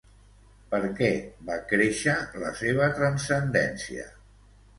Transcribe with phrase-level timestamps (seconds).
[0.69, 1.09] Per què
[1.49, 2.15] va créixer
[2.45, 4.09] la seva transcendència?